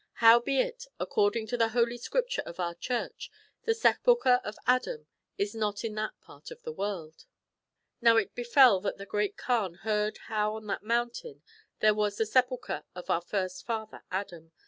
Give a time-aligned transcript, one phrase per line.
[0.13, 3.29] Howbeit, according to the Holy Scripture of our Church,
[3.65, 5.05] the sepulchre of Adam
[5.37, 7.25] is not in that part of the world.
[8.01, 11.43] Now it befel that the Great Kaan heard how on that mountain
[11.81, 14.53] there was the sepulchre of our first father Adam